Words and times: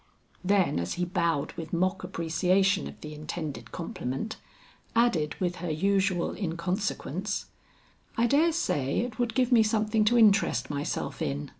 Then 0.43 0.79
as 0.79 0.93
he 0.95 1.05
bowed 1.05 1.51
with 1.53 1.71
mock 1.73 2.03
appreciation 2.03 2.87
of 2.87 2.99
the 3.01 3.13
intended 3.13 3.71
compliment, 3.71 4.37
added 4.95 5.35
with 5.35 5.57
her 5.57 5.69
usual 5.69 6.33
inconsequence, 6.35 7.45
"I 8.17 8.25
dare 8.25 8.51
say 8.51 9.01
it 9.01 9.19
would 9.19 9.35
give 9.35 9.51
me 9.51 9.61
something 9.61 10.03
to 10.05 10.17
interest 10.17 10.71
myself 10.71 11.21
in. 11.21 11.49